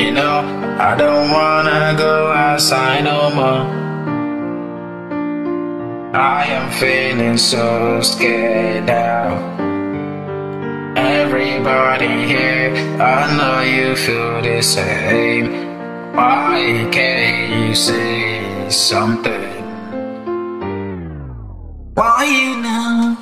[0.00, 0.40] You know,
[0.80, 3.66] I don't wanna go outside no more.
[6.14, 9.36] I am feeling so scared now.
[10.96, 15.46] Everybody here, I know you feel the same.
[16.14, 19.52] Why can't you say something?
[21.92, 23.16] Why you know?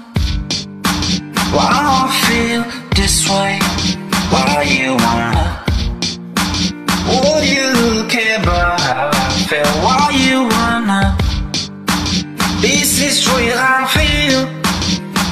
[1.51, 2.62] Why I feel
[2.95, 3.67] this way?
[13.28, 14.42] This is real I feel.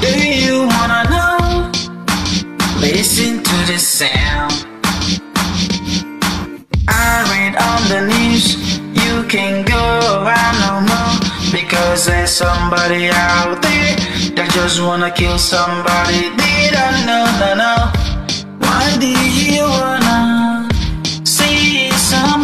[0.00, 1.70] Do you wanna know?
[2.80, 4.66] Listen to the sound.
[6.88, 8.78] I read on the news.
[8.92, 13.96] You can go around no more because there's somebody out there
[14.36, 16.30] that just wanna kill somebody.
[16.36, 17.24] Did I know?
[17.40, 17.74] No, no.
[18.58, 20.68] Why do you wanna
[21.24, 22.36] see so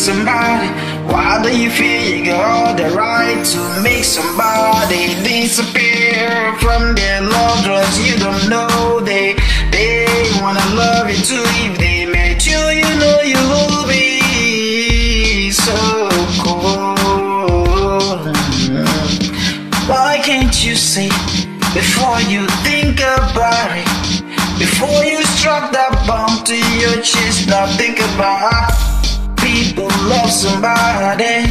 [0.00, 0.68] somebody?
[1.12, 7.20] Why do you feel you got all the right to make somebody disappear from their
[7.20, 7.96] loved ones?
[8.08, 9.36] You don't know they
[9.70, 10.06] they
[10.40, 11.44] wanna love you too.
[11.66, 15.76] If they met you, you know you will be so
[16.40, 18.24] cold.
[19.86, 21.10] Why can't you see
[21.76, 23.90] before you think about it?
[24.58, 28.89] Before you strap that bomb to your chest, now think about
[29.60, 31.44] people love somebody.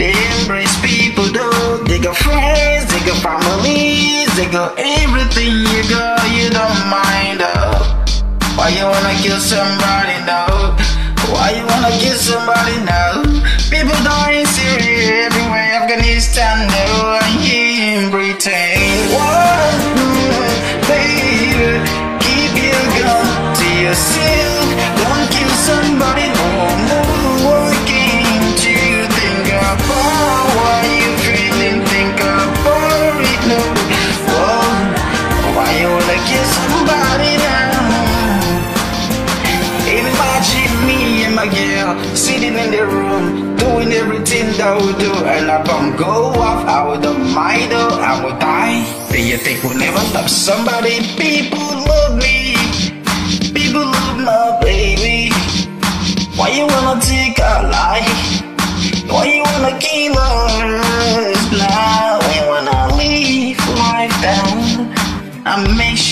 [0.00, 1.84] They embrace people though.
[1.84, 6.24] They got friends, they got families, they got everything you got.
[6.32, 7.76] You don't mind though.
[8.56, 10.72] Why you wanna kill somebody now?
[11.28, 13.28] Why you wanna kill somebody now?
[13.68, 17.09] People dying Syria everywhere, Afghanistan, no,
[41.60, 46.64] girl sitting in the room, doing everything that we do, and I bomb go off.
[46.66, 47.04] I would
[47.34, 48.80] mind though, I would die.
[49.10, 50.96] Do you think we'll never love somebody?
[51.16, 52.56] People love me,
[53.52, 55.32] people love my baby.
[56.36, 57.99] Why you wanna take our life?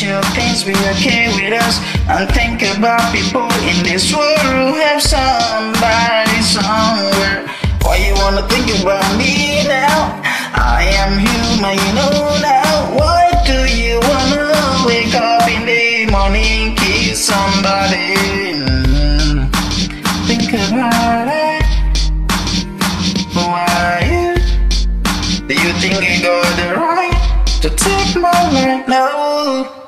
[0.08, 1.76] Sure things be okay with us
[2.08, 7.44] and think about people in this world who have somebody somewhere.
[7.84, 10.16] Why you wanna think about me now?
[10.54, 12.96] I am human, you know now.
[12.98, 14.48] Why do you wanna
[14.88, 18.16] wake up in the morning, kiss somebody?
[18.64, 19.52] Mm,
[20.28, 21.64] Think about it.
[23.36, 24.34] Why you?
[25.48, 27.18] Do you think I got the right
[27.62, 29.87] to take my life you you you no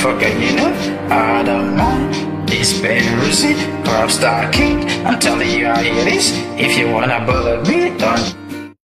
[0.00, 1.08] motherfucker, you know.
[1.10, 2.39] I don't mind.
[2.50, 3.54] This Peruzzi,
[3.84, 4.82] pop star king.
[5.06, 6.32] I'm telling you I how it is.
[6.58, 8.39] If you wanna bullet me, don't